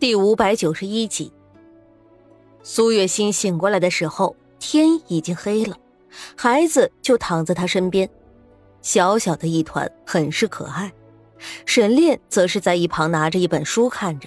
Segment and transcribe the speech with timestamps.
[0.00, 1.30] 第五百九十一集，
[2.62, 5.76] 苏月心醒过来的时候，天已经黑了，
[6.34, 8.08] 孩子就躺在他身边，
[8.80, 10.90] 小小的一团，很是可爱。
[11.66, 14.26] 沈炼则是在一旁拿着一本书看着。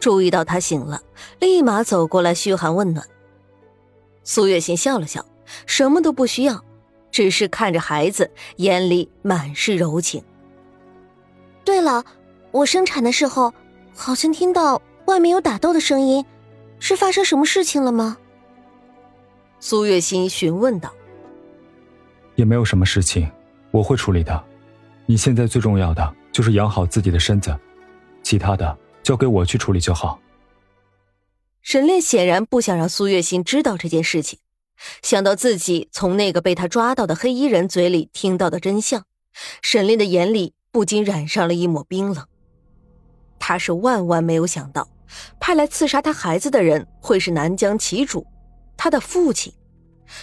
[0.00, 1.00] 注意到他醒了，
[1.38, 3.06] 立马走过来嘘寒问暖。
[4.24, 5.24] 苏月心笑了笑，
[5.64, 6.60] 什么都不需要，
[7.12, 10.20] 只是看着孩子，眼里满是柔情。
[11.64, 12.04] 对了，
[12.50, 13.54] 我生产的时候。
[13.94, 16.24] 好像听到外面有打斗的声音，
[16.78, 18.16] 是发生什么事情了吗？
[19.58, 20.92] 苏月心询问道。
[22.34, 23.30] 也没有什么事情，
[23.70, 24.44] 我会处理的。
[25.04, 27.54] 你现在最重要的就是养好自己的身子，
[28.22, 30.18] 其他的交给我去处理就好。
[31.60, 34.38] 沈炼显然不想让苏月心知道这件事情，
[35.02, 39.04] 想到自己从那个被他抓到的黑衣人嘴里听到的真相，
[39.60, 42.26] 沈炼的眼里不禁染上了一抹冰冷。
[43.40, 44.86] 他是万万没有想到，
[45.40, 48.24] 派来刺杀他孩子的人会是南疆旗主，
[48.76, 49.52] 他的父亲。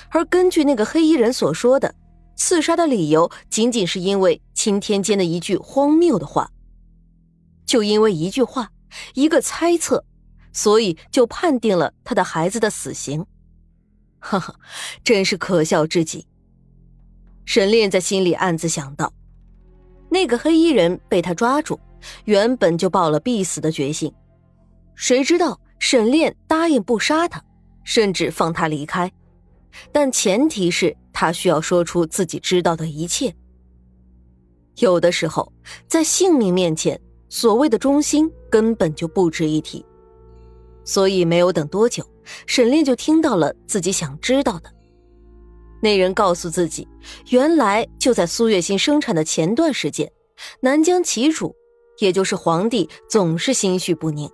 [0.09, 1.93] 而根据那个黑衣人所说的，
[2.37, 6.49] 刺杀的理由仅仅是因为青天间的一句荒谬的话。
[7.65, 8.71] 就因为一句话，
[9.13, 10.05] 一个猜测，
[10.53, 13.25] 所以就判定了他的孩子的死刑。
[14.19, 14.55] 哈哈，
[15.03, 16.25] 真是可笑至极。
[17.45, 19.11] 沈炼在心里暗自想到，
[20.09, 21.79] 那个黑衣人被他抓住。
[22.25, 24.13] 原本就抱了必死的决心，
[24.95, 27.43] 谁知道沈炼答应不杀他，
[27.83, 29.11] 甚至放他离开，
[29.91, 33.33] 但前提是他需要说出自己知道的一切。
[34.77, 35.51] 有的时候，
[35.87, 39.85] 在性命面前，所谓的忠心根本就不值一提。
[40.85, 42.05] 所以没有等多久，
[42.45, 44.71] 沈炼就听到了自己想知道的。
[45.81, 46.87] 那人告诉自己，
[47.29, 50.11] 原来就在苏月心生产的前段时间，
[50.61, 51.55] 南疆旗主。
[51.99, 54.29] 也就是皇帝总是心绪不宁，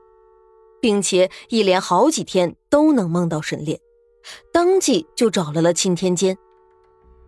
[0.82, 3.80] 并且一连好几天都能梦到沈炼，
[4.52, 6.38] 当即就找来了钦天监。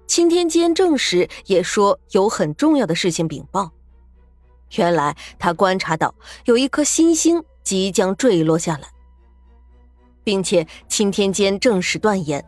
[0.07, 3.71] 钦天监证实，也说有很重要的事情禀报。
[4.77, 6.13] 原来他观察到
[6.45, 8.87] 有一颗新星即将坠落下来，
[10.23, 12.45] 并且钦天监正式断言，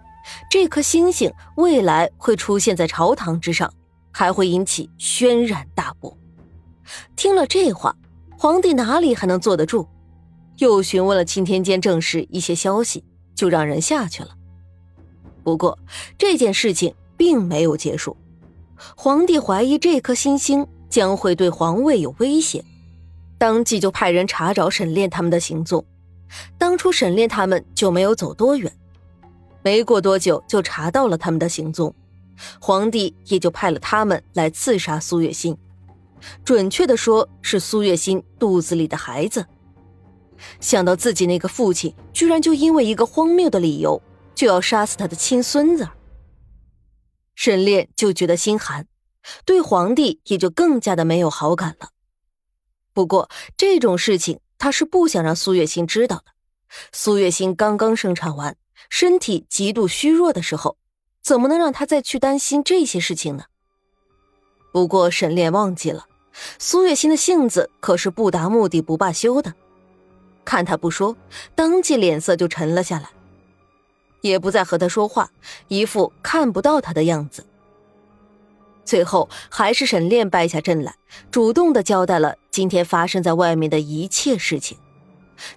[0.51, 3.73] 这颗星星未来会出现在朝堂之上，
[4.11, 6.15] 还会引起轩然大波。
[7.15, 7.95] 听了这话，
[8.37, 9.87] 皇帝哪里还能坐得住？
[10.57, 13.03] 又询问了钦天监正室一些消息，
[13.35, 14.29] 就让人下去了。
[15.43, 15.77] 不过
[16.17, 18.17] 这件事情并没有结束，
[18.95, 22.65] 皇帝怀疑这颗星星将会对皇位有威胁，
[23.37, 25.85] 当即就派人查找沈炼他们的行踪。
[26.57, 28.71] 当初沈炼他们就没有走多远，
[29.61, 31.93] 没过多久就查到了他们的行踪，
[32.59, 35.57] 皇帝也就派了他们来刺杀苏月心。
[36.43, 39.45] 准确的说，是苏月心肚子里的孩子。
[40.59, 44.01] 想到自己那个父亲居然就因为一个荒谬的理由
[44.35, 45.89] 就要杀死他的亲孙子，
[47.35, 48.87] 沈炼就觉得心寒，
[49.45, 51.89] 对皇帝也就更加的没有好感了。
[52.93, 56.25] 不过这种事情他是不想让苏月心知道的。
[56.91, 58.55] 苏月心刚刚生产完，
[58.89, 60.77] 身体极度虚弱的时候，
[61.21, 63.45] 怎么能让他再去担心这些事情呢？
[64.77, 66.05] 不过沈炼忘记了，
[66.59, 69.55] 苏月心的性子可是不达目的不罢休的。
[70.45, 71.17] 看他不说，
[71.55, 73.09] 当即脸色就沉了下来，
[74.21, 75.31] 也不再和他说话，
[75.67, 77.43] 一副看不到他的样子。
[78.85, 80.93] 最后还是沈炼败下阵来，
[81.31, 84.77] 主动的交代了今天发生在外面的一切事情。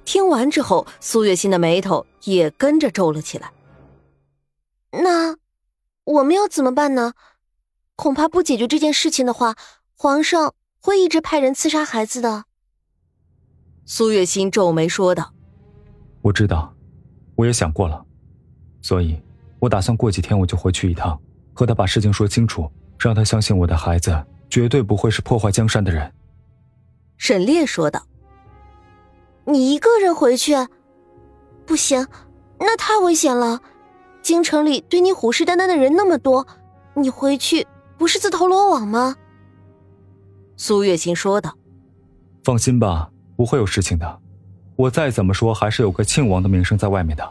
[0.07, 3.53] 听完之后，苏月心的眉头也跟着皱了起来。
[4.93, 5.37] 那
[6.05, 7.13] 我们要怎么办呢？
[8.01, 9.57] 恐怕不解决这件事情的话，
[9.95, 12.45] 皇上会一直派人刺杀孩子的。
[13.85, 15.35] 苏月心皱眉说道
[16.25, 16.75] ：“我知道，
[17.35, 18.03] 我也想过了，
[18.81, 19.21] 所以，
[19.59, 21.21] 我打算过几天我就回去一趟，
[21.53, 24.19] 和他把事情说清楚，让他相信我的孩子
[24.49, 26.11] 绝对不会是破坏江山的人。”
[27.19, 28.03] 沈烈说道
[29.45, 30.55] ：“你一个人回去？
[31.67, 32.07] 不行，
[32.61, 33.61] 那太危险了。
[34.23, 36.47] 京城里对你虎视眈眈的人那么多，
[36.95, 37.67] 你回去……”
[38.01, 39.15] 不是自投罗网吗？
[40.57, 41.55] 苏月心说道
[42.43, 44.21] ：“放心吧，不会有事情的。
[44.75, 47.31] 我再怎么说还是有个庆王的名声在外面的。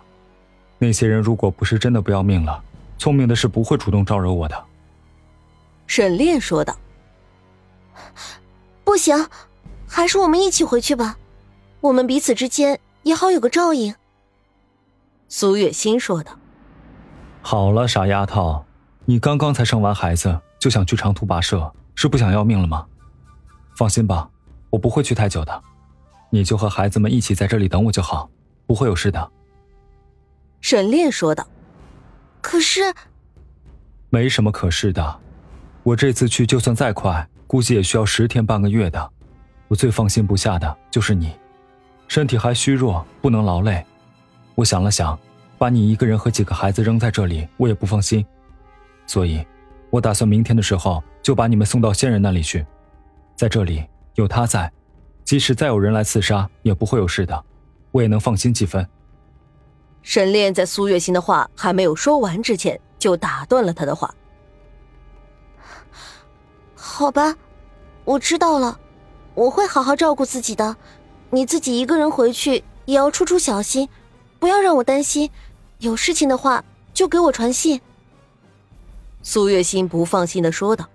[0.78, 2.64] 那些人如果不是真的不要命了，
[3.00, 4.64] 聪明的是不会主动招惹我的。”
[5.88, 6.78] 沈炼说道
[8.86, 9.28] ：“不行，
[9.88, 11.18] 还是我们一起回去吧，
[11.82, 13.96] 我们彼此之间也好有个照应。”
[15.28, 16.34] 苏月心说道
[17.42, 18.66] ：“好了，傻丫头，
[19.06, 22.86] 你刚刚才生完孩子。”就想去长途跋涉，是不想要命了吗？
[23.76, 24.30] 放心吧，
[24.70, 25.64] 我不会去太久的。
[26.30, 28.30] 你就和孩子们一起在这里等我就好，
[28.68, 29.32] 不会有事的。”
[30.62, 31.48] 沈烈说道。
[32.42, 32.82] “可是，
[34.10, 35.20] 没什么可是的，
[35.84, 39.12] 我这次去就算再快，估计也需要十天半个月的。
[39.70, 41.34] 我最放心不下的就是你，
[42.08, 43.86] 身体还虚弱，不能劳累。
[44.56, 45.18] 我想了想，
[45.58, 48.26] 把你一个人和几个孩子扔在这里，我也不放心，
[49.08, 49.46] 所以，
[49.90, 52.66] 我打算明天的时候就把你们送到仙人那里去，
[53.36, 54.72] 在这里有他在。”
[55.26, 57.46] 即使再有人来刺杀，也不会有事的，
[57.92, 58.88] 我也能放心几分。
[60.02, 64.12] 沈炼在苏月心的话还没有说完之前，就打断了他的话。
[66.74, 67.36] 好吧，
[68.06, 68.80] 我知道了，
[69.36, 70.76] 我会好好照顾自己的。
[71.30, 73.88] 你自己一个人回去也要处处小心，
[74.40, 75.30] 不要让我担心。
[75.78, 77.80] 有事情的话就给我传信。
[79.22, 80.88] 苏月心不放心的说道，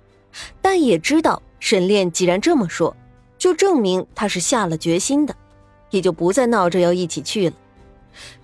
[0.60, 2.96] 但也知道沈炼既然这么说。
[3.36, 5.36] 就证明他是下了决心的，
[5.90, 7.56] 也就不再闹着要一起去了。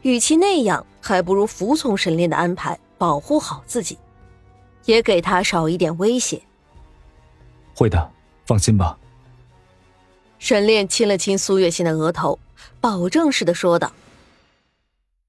[0.03, 3.97] 与其那样，还不如服从沈炼的安排，保护好自己，
[4.85, 6.43] 也给他少一点威胁。
[7.75, 8.11] 会的，
[8.45, 8.99] 放心吧。
[10.39, 12.39] 沈炼亲了亲苏月心的额头，
[12.79, 13.91] 保证似的说道。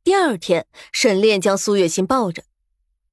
[0.04, 2.44] 第二天，沈炼将苏月心抱着，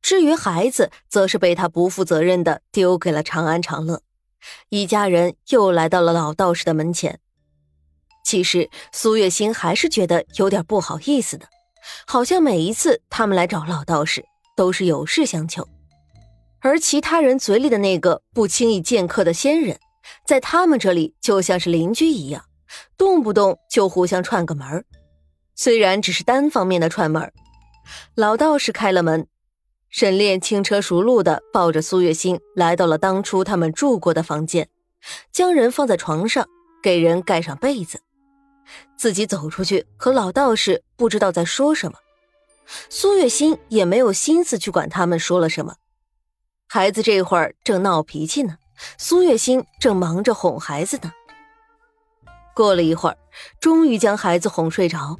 [0.01, 4.03] 至于孩子，则是被他不负责任的丢给了长安长乐。
[4.69, 7.21] 一家人又来到了老道士的门前。
[8.25, 11.47] 其实苏月心还是觉得有点不好意思的，
[12.07, 14.25] 好像每一次他们来找老道士
[14.55, 15.67] 都是有事相求，
[16.61, 19.79] 而其他人嘴里的那个不轻易见客的仙人，
[20.27, 22.45] 在他们这里就像是邻居一样，
[22.97, 24.85] 动不动就互相串个门
[25.55, 27.33] 虽然只是单方面的串门
[28.15, 29.27] 老道士开了门。
[29.91, 34.69] 沈炼轻车熟路的抱着苏月心来到了当初他们住过的房间，
[35.33, 36.47] 将人放在床上，
[36.83, 38.01] 给人盖上被子，
[38.97, 41.99] 自己走出去和老道士不知道在说什么。
[42.91, 45.77] 苏月心也没有心思去管他们说了什么，
[46.69, 48.59] 孩子这会儿正闹脾气呢，
[48.99, 51.11] 苏月心正忙着哄孩子呢。
[52.55, 53.17] 过了一会儿，
[53.59, 55.17] 终于将孩子哄睡着，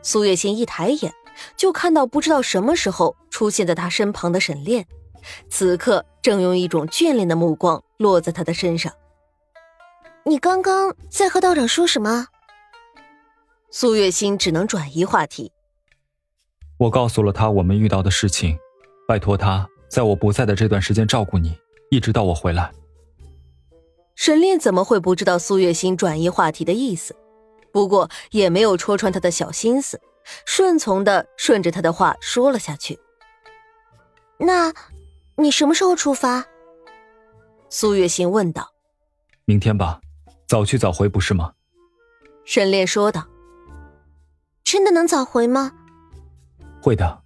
[0.00, 1.12] 苏月心一抬眼。
[1.56, 4.86] 就看到不知道什么时候出现在他身旁的沈炼，
[5.48, 8.92] 此刻正用一种眷恋的目光落在他的身上。
[10.24, 12.26] 你刚刚在和道长说什么？
[13.70, 15.52] 苏月心只能转移话题。
[16.78, 18.58] 我告诉了他我们遇到的事情，
[19.06, 21.56] 拜托他在我不在的这段时间照顾你，
[21.90, 22.70] 一直到我回来。
[24.14, 27.16] 沈炼怎么会不知道苏月心转移话题的意思？
[27.72, 30.00] 不过也没有戳穿他的小心思。
[30.44, 32.98] 顺从的顺着他的话说了下去。
[34.38, 34.72] 那，
[35.36, 36.44] 你什么时候出发？
[37.68, 38.70] 苏月心问道。
[39.44, 40.00] 明天吧，
[40.46, 41.52] 早去早回不是吗？
[42.44, 43.26] 沈烈说道。
[44.64, 45.72] 真的能早回吗？
[46.80, 47.22] 会的，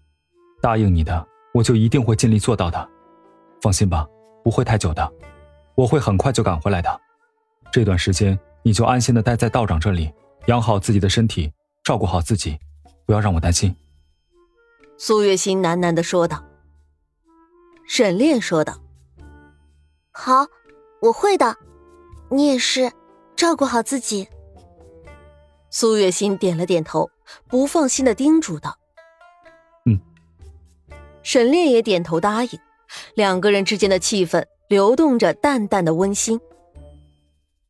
[0.62, 2.88] 答应你的，我就一定会尽力做到的。
[3.60, 4.06] 放心吧，
[4.42, 5.12] 不会太久的，
[5.74, 7.00] 我会很快就赶回来的。
[7.70, 10.12] 这段时间你就安心的待在道长这里，
[10.46, 11.52] 养好自己的身体，
[11.82, 12.58] 照顾好自己。
[13.06, 13.74] 不要让我担心。”
[14.98, 16.44] 苏月心喃喃的说道。
[17.86, 18.80] 沈炼说道
[20.10, 20.46] ：“好，
[21.00, 21.56] 我会的。
[22.30, 22.90] 你也是，
[23.36, 24.26] 照顾好自己。”
[25.70, 27.10] 苏月心点了点头，
[27.46, 28.78] 不放心的叮嘱道
[29.84, 30.00] ：“嗯。”
[31.22, 32.58] 沈炼也点头答应。
[33.14, 36.40] 两个人之间的气氛流动着淡淡的温馨。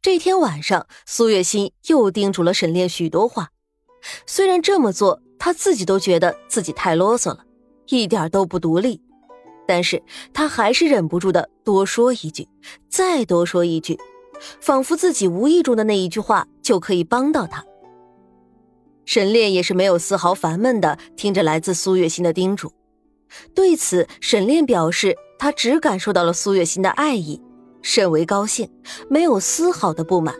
[0.00, 3.50] 这天晚上，苏月心又叮嘱了沈炼许多话，
[4.26, 5.20] 虽然这么做。
[5.38, 7.45] 他自己都觉得自己太啰嗦了，
[7.88, 9.00] 一点都不独立，
[9.67, 12.49] 但是他还是忍不住的多说一句，
[12.88, 13.99] 再多说一句，
[14.61, 17.64] 仿佛自己无意中的那一句话就可以帮到他。
[19.05, 22.73] 沈炼也是没有丝毫烦闷的听着来自苏月心的叮嘱，
[23.55, 27.43] 对此沈炼表示他只感受到了苏月心的爱意，
[27.83, 28.71] 甚为高兴，
[29.11, 30.35] 没有丝毫的不满。